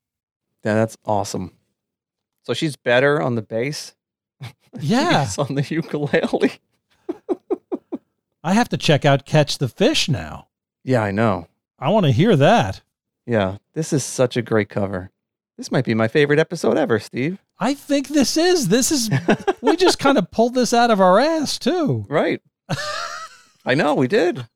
[0.65, 1.53] Yeah, that's awesome.
[2.45, 3.95] So she's better on the bass.
[4.81, 5.29] Yeah.
[5.37, 6.53] On the ukulele.
[8.45, 10.47] I have to check out Catch the Fish now.
[10.85, 11.49] Yeah, I know.
[11.81, 12.83] I want to hear that.
[13.27, 15.11] Yeah, this is such a great cover.
[15.57, 17.39] This might be my favorite episode ever, Steve.
[17.59, 18.69] I think this is.
[18.69, 19.11] This is.
[19.61, 22.07] we just kind of pulled this out of our ass too.
[22.09, 22.41] Right.
[23.65, 24.47] I know we did.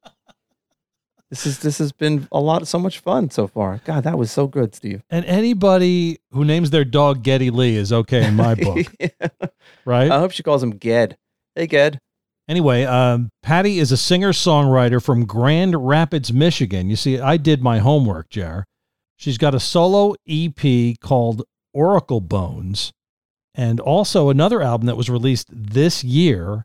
[1.31, 3.81] This is this has been a lot so much fun so far.
[3.85, 5.03] God, that was so good, Steve.
[5.11, 9.09] And anybody who names their dog Geddy Lee is okay in my book, Yeah.
[9.85, 10.11] right?
[10.11, 11.16] I hope she calls him Ged.
[11.55, 12.01] Hey, Ged.
[12.49, 16.90] Anyway, um, Patty is a singer songwriter from Grand Rapids, Michigan.
[16.90, 18.66] You see, I did my homework, Jar.
[19.16, 22.92] She's got a solo EP called Oracle Bones,
[23.55, 26.64] and also another album that was released this year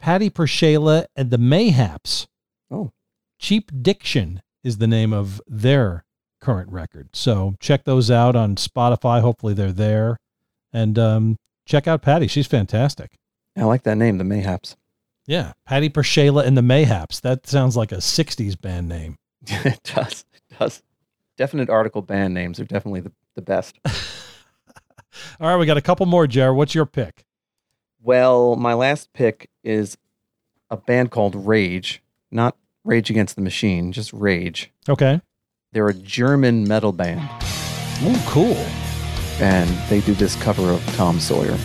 [0.00, 2.26] Patty PerShayla and the Mayhaps.
[2.70, 2.90] Oh.
[3.38, 6.04] Cheap Diction is the name of their
[6.40, 7.10] current record.
[7.12, 9.20] So check those out on Spotify.
[9.20, 10.16] Hopefully they're there.
[10.72, 12.26] And um, check out Patty.
[12.26, 13.12] She's fantastic.
[13.56, 14.76] I like that name, the Mayhaps.
[15.30, 17.20] Yeah, Patty PerShayla and the Mayhaps.
[17.20, 19.14] That sounds like a '60s band name.
[19.46, 20.24] it does.
[20.34, 20.82] It does.
[21.36, 23.78] Definite article band names are definitely the, the best.
[23.86, 26.26] All right, we got a couple more.
[26.26, 27.24] Jared, what's your pick?
[28.02, 29.96] Well, my last pick is
[30.68, 32.02] a band called Rage,
[32.32, 34.72] not Rage Against the Machine, just Rage.
[34.88, 35.20] Okay.
[35.72, 37.20] They're a German metal band,
[38.02, 38.56] Oh, cool.
[39.40, 41.56] and they do this cover of Tom Sawyer.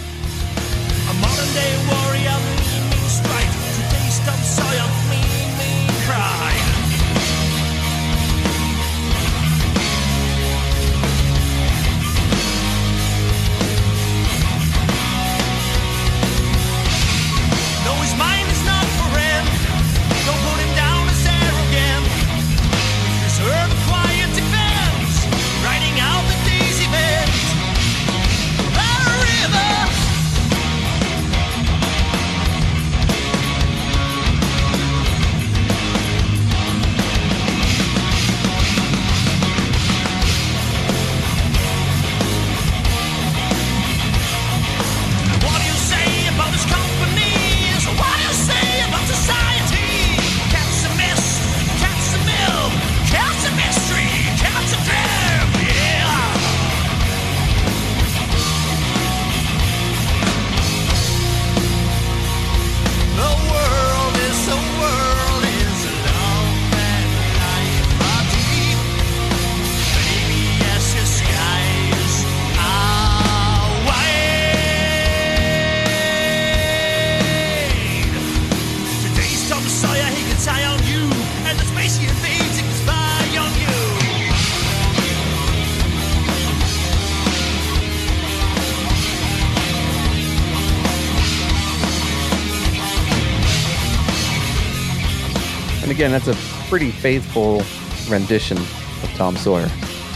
[96.05, 97.63] Again, that's a pretty faithful
[98.07, 99.67] rendition of Tom Sawyer.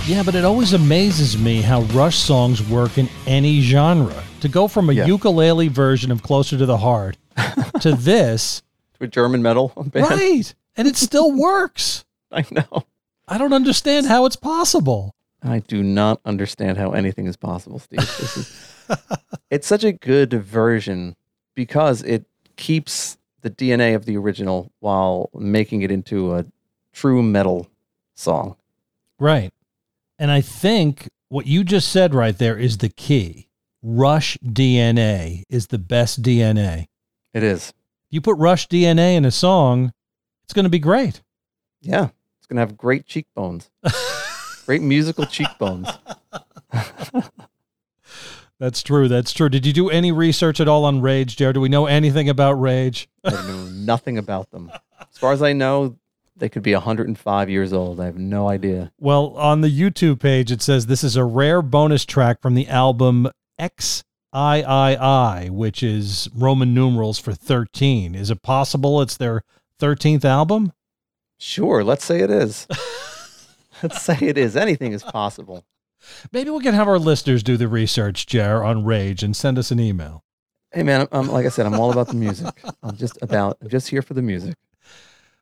[0.05, 4.23] Yeah, but it always amazes me how Rush songs work in any genre.
[4.41, 5.05] To go from a Yeah.
[5.07, 7.17] ukulele version of Closer to the Heart
[7.81, 8.61] to this,
[8.99, 10.09] To a German metal band.
[10.11, 10.53] right?
[10.77, 12.05] And it still works.
[12.31, 12.83] I know.
[13.27, 15.15] I don't understand how it's possible.
[15.41, 17.99] I do not understand how anything is possible, Steve.
[18.01, 18.61] This is
[19.49, 21.15] it's such a good version
[21.55, 22.25] because it
[22.57, 26.45] keeps the DNA of the original while making it into a
[26.93, 27.67] true metal
[28.15, 28.55] song.
[29.19, 29.51] Right.
[30.17, 33.47] And I think what you just said right there is the key.
[33.81, 36.87] Rush DNA is the best DNA.
[37.33, 37.73] It is.
[38.09, 39.93] You put Rush DNA in a song,
[40.43, 41.21] it's going to be great.
[41.81, 42.09] Yeah.
[42.39, 43.69] It's gonna have great cheekbones.
[44.65, 45.87] great musical cheekbones.
[48.60, 49.07] That's true.
[49.07, 49.47] That's true.
[49.47, 51.53] Did you do any research at all on Rage, Jared?
[51.53, 53.07] Do we know anything about Rage?
[53.24, 54.72] I know nothing about them.
[54.99, 55.97] As far as I know,
[56.36, 58.01] they could be 105 years old.
[58.01, 58.91] I have no idea.
[58.99, 62.68] Well, on the YouTube page, it says this is a rare bonus track from the
[62.68, 63.30] album
[63.60, 64.03] XIII,
[65.49, 68.14] which is Roman numerals for 13.
[68.16, 69.43] Is it possible it's their
[69.80, 70.74] 13th album?
[71.38, 72.68] Sure, let's say it is.
[73.84, 74.57] let's say it is.
[74.57, 75.64] Anything is possible.
[76.31, 79.71] Maybe we can have our listeners do the research, Jer, on Rage and send us
[79.71, 80.23] an email.
[80.71, 82.61] Hey man, I'm, like I said, I'm all about the music.
[82.83, 84.55] I'm just about, I'm just here for the music.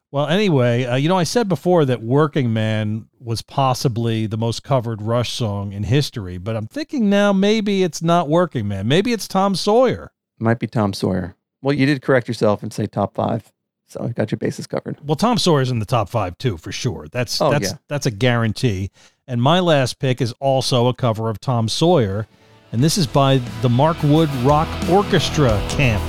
[0.09, 4.63] Well, anyway, uh, you know, I said before that Working Man was possibly the most
[4.63, 8.87] covered Rush song in history, but I'm thinking now maybe it's not Working Man.
[8.87, 10.13] Maybe it's Tom Sawyer.
[10.39, 11.35] Might be Tom Sawyer.
[11.61, 13.51] Well, you did correct yourself and say top five.
[13.87, 14.97] So I got your bases covered.
[15.05, 17.07] Well, Tom Sawyer's in the top five too, for sure.
[17.11, 17.77] That's Oh, that's yeah.
[17.89, 18.91] that's a guarantee.
[19.29, 22.27] And my last pick is also a cover of Tom Sawyer,
[22.71, 26.01] and this is by the Mark Wood Rock Orchestra Camp.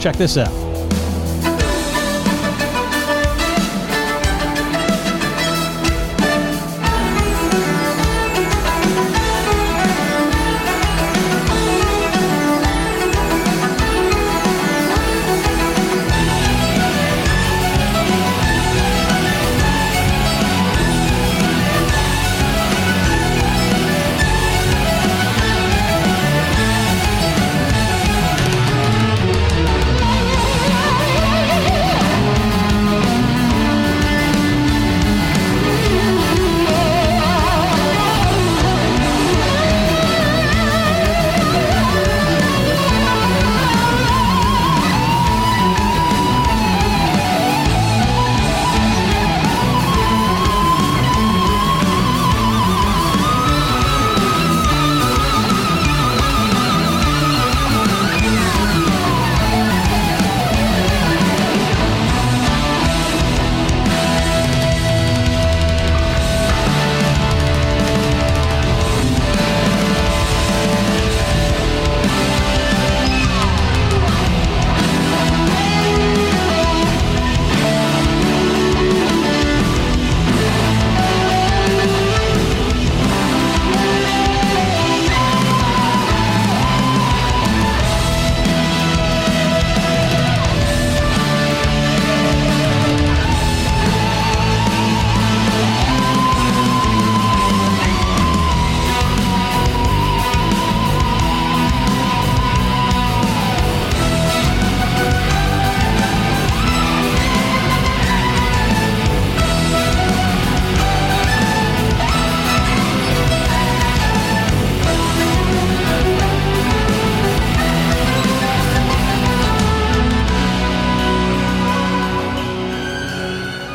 [0.00, 0.63] Check this out.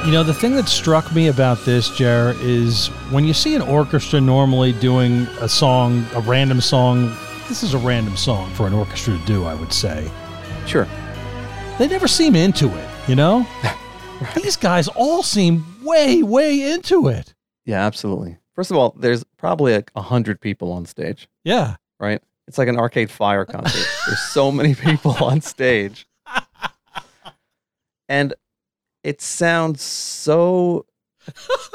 [0.10, 3.62] You know, the thing that struck me about this, Jer, is when you see an
[3.62, 7.16] orchestra normally doing a song, a random song,
[7.48, 10.10] this is a random song for an orchestra to do, I would say.
[10.66, 10.88] Sure.
[11.78, 13.46] They never seem into it, you know?
[14.36, 17.36] These guys all seem way, way into it.
[17.68, 18.40] Yeah, absolutely.
[18.56, 21.76] First of all, there's probably like a hundred people on stage, Yeah.
[22.00, 22.20] right?
[22.48, 23.86] It's like an Arcade Fire concert.
[24.08, 26.08] there's so many people on stage,
[28.10, 28.34] and
[29.04, 30.86] it sounds so.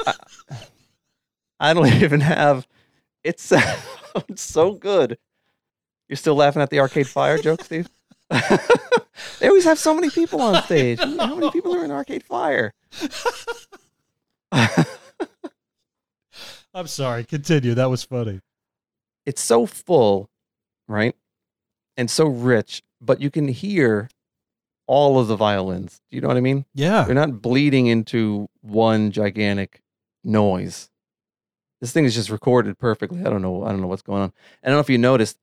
[0.05, 0.13] I,
[1.59, 2.67] I don't even have.
[3.23, 3.75] It sounds
[4.35, 5.17] so good.
[6.07, 7.89] You're still laughing at the Arcade Fire joke, Steve?
[8.29, 10.99] they always have so many people on stage.
[10.99, 12.73] How many people are in Arcade Fire?
[16.73, 17.23] I'm sorry.
[17.23, 17.73] Continue.
[17.73, 18.41] That was funny.
[19.25, 20.29] it's so full,
[20.87, 21.15] right?
[21.97, 24.09] And so rich, but you can hear
[24.87, 26.01] all of the violins.
[26.09, 26.65] Do you know what I mean?
[26.73, 27.03] Yeah.
[27.03, 29.81] They're not bleeding into one gigantic
[30.23, 30.89] noise.
[31.81, 33.21] This thing is just recorded perfectly.
[33.21, 33.63] I don't know.
[33.63, 34.33] I don't know what's going on.
[34.63, 35.37] I don't know if you noticed,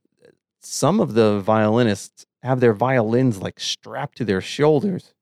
[0.61, 5.15] some of the violinists have their violins like strapped to their shoulders.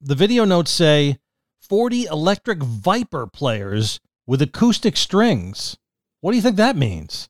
[0.00, 1.18] The video notes say
[1.60, 5.76] 40 electric Viper players with acoustic strings.
[6.20, 7.28] What do you think that means?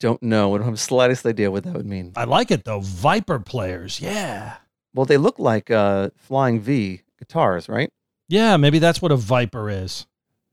[0.00, 0.54] Don't know.
[0.54, 2.12] I don't have the slightest idea what that would mean.
[2.16, 2.80] I like it though.
[2.80, 4.00] Viper players.
[4.00, 4.56] Yeah.
[4.94, 7.90] Well, they look like uh, Flying V guitars, right?
[8.28, 10.06] Yeah, maybe that's what a Viper is.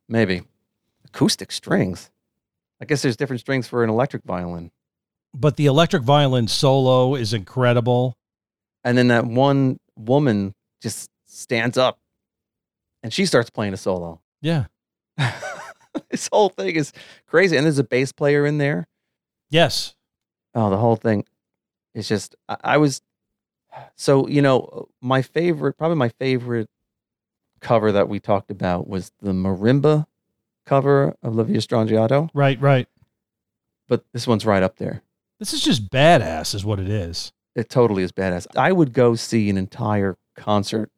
[0.07, 0.43] Maybe.
[1.05, 2.09] Acoustic strings.
[2.81, 4.71] I guess there's different strings for an electric violin.
[5.33, 8.17] But the electric violin solo is incredible.
[8.83, 11.99] And then that one woman just stands up
[13.03, 14.21] and she starts playing a solo.
[14.41, 14.65] Yeah.
[16.09, 16.93] this whole thing is
[17.27, 17.57] crazy.
[17.57, 18.87] And there's a bass player in there.
[19.49, 19.95] Yes.
[20.55, 21.25] Oh, the whole thing
[21.93, 23.01] is just, I, I was,
[23.95, 26.69] so, you know, my favorite, probably my favorite
[27.61, 30.05] cover that we talked about was the marimba
[30.65, 32.87] cover of La Villa Strangiato, Right, right.
[33.87, 35.01] but this one's right up there.
[35.39, 37.31] This is just badass, is what it is.
[37.55, 38.45] It totally is badass.
[38.55, 40.91] I would go see an entire concert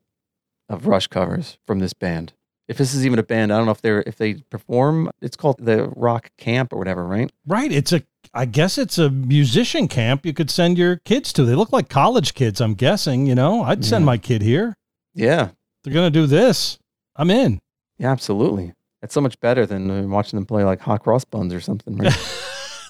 [0.70, 2.34] of Rush covers from this band.
[2.68, 5.10] If this is even a band, I don't know if they're if they perform.
[5.22, 7.30] It's called the Rock Camp or whatever, right?
[7.46, 7.72] Right.
[7.72, 8.02] It's a,
[8.34, 11.44] I guess it's a musician camp you could send your kids to.
[11.44, 13.26] They look like college kids, I'm guessing.
[13.26, 14.06] You know, I'd send Yeah.
[14.08, 14.76] my kid here.
[15.14, 15.50] Yeah,
[15.84, 16.80] They're going to do this.
[17.16, 17.60] I'm in.
[17.98, 18.74] yeah, absolutely.
[19.02, 21.98] It's so much better than uh, watching them play like hot cross buns or something,
[21.98, 22.14] right?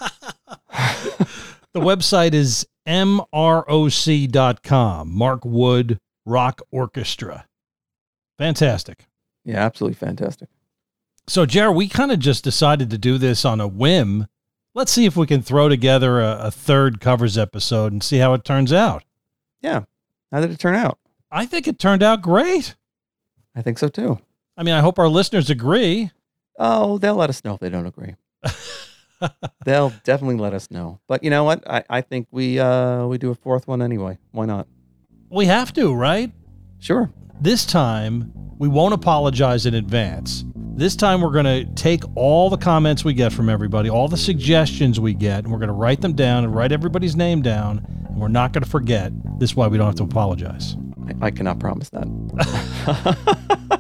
[1.74, 2.68] The website is
[3.82, 7.46] mroc.com, Mark Wood Rock Orchestra.
[8.38, 9.06] Fantastic.
[9.46, 10.50] Yeah, absolutely fantastic.
[11.28, 14.28] So, Jared, we kind of just decided to do this on a whim.
[14.74, 18.34] Let's see if we can throw together a, a third covers episode and see how
[18.34, 19.04] it turns out.
[19.62, 19.84] Yeah.
[20.32, 20.98] How did it turn out?
[21.30, 22.76] I think it turned out great.
[23.56, 24.20] I think so too.
[24.56, 26.12] I mean, I hope our listeners agree.
[26.58, 28.16] Oh, they'll let us know if they don't agree.
[29.66, 31.00] they'll definitely let us know.
[31.08, 31.70] But you know what?
[31.70, 34.18] I, I think we uh we do a fourth one anyway.
[34.32, 34.68] Why not?
[35.30, 36.32] We have to, right?
[36.80, 37.12] Sure.
[37.40, 40.46] This time, we won't apologize in advance.
[40.82, 44.18] This time, we're going to take all the comments we get from everybody, all the
[44.18, 47.86] suggestions we get, and we're going to write them down and write everybody's name down.
[48.08, 49.12] And we're not going to forget.
[49.40, 50.76] This is why we don't have to apologize.
[51.08, 52.08] I, I cannot promise that.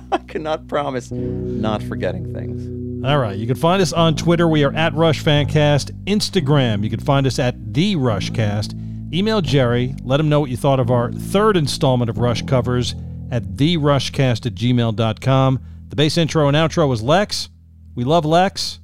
[0.12, 3.04] I cannot promise not forgetting things.
[3.04, 3.36] All right.
[3.36, 4.47] You can find us on Twitter.
[4.47, 5.89] We are at Rush Fancast.
[6.06, 6.84] Instagram.
[6.84, 8.76] You can find us at The Rushcast.
[9.12, 9.95] Email Jerry.
[10.04, 12.93] Let him know what you thought of our third installment of Rush covers
[13.32, 15.60] at TheRushcast at gmail.com.
[15.92, 17.50] The bass intro and outro was Lex.
[17.96, 18.80] We love Lex.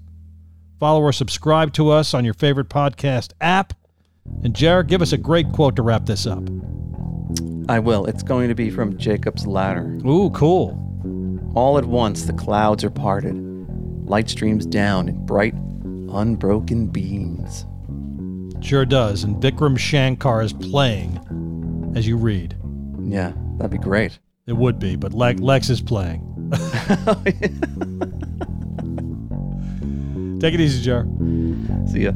[0.78, 3.74] Follow or subscribe to us on your favorite podcast app.
[4.43, 6.43] And Jared, give us a great quote to wrap this up.
[7.70, 8.05] I will.
[8.08, 9.97] It's going to be from Jacob's Ladder.
[10.05, 10.84] Ooh, cool.
[11.55, 13.36] All at once the clouds are parted.
[14.05, 17.66] Light streams down in bright, unbroken beams.
[18.60, 19.24] Sure does.
[19.24, 22.58] And Vikram Shankar is playing as you read.
[23.01, 24.20] Yeah, that'd be great.
[24.45, 26.34] It would be, but Le- Lex is playing.
[30.39, 31.06] Take it easy, Jar.
[31.88, 32.14] See ya.